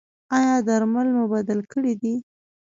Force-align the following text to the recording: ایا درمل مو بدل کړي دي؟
ایا 0.37 0.55
درمل 0.67 1.07
مو 1.15 1.23
بدل 1.33 1.59
کړي 1.71 1.93
دي؟ 2.01 2.15